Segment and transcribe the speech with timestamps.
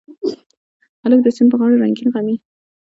[1.03, 2.35] هلک د سیند پر غاړه رنګین غمي